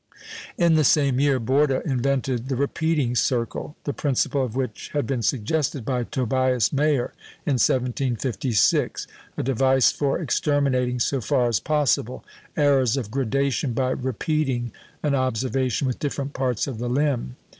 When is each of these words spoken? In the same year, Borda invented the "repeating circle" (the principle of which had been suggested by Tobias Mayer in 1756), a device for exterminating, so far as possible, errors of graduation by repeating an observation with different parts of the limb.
In 0.57 0.73
the 0.73 0.83
same 0.83 1.19
year, 1.19 1.39
Borda 1.39 1.85
invented 1.85 2.49
the 2.49 2.55
"repeating 2.55 3.13
circle" 3.13 3.75
(the 3.83 3.93
principle 3.93 4.43
of 4.43 4.55
which 4.55 4.89
had 4.93 5.05
been 5.05 5.21
suggested 5.21 5.85
by 5.85 6.05
Tobias 6.05 6.73
Mayer 6.73 7.13
in 7.45 7.59
1756), 7.61 9.05
a 9.37 9.43
device 9.43 9.91
for 9.91 10.17
exterminating, 10.17 10.99
so 10.99 11.21
far 11.21 11.47
as 11.47 11.59
possible, 11.59 12.25
errors 12.57 12.97
of 12.97 13.11
graduation 13.11 13.73
by 13.73 13.91
repeating 13.91 14.71
an 15.03 15.13
observation 15.13 15.85
with 15.85 15.99
different 15.99 16.33
parts 16.33 16.65
of 16.65 16.79
the 16.79 16.89
limb. 16.89 17.35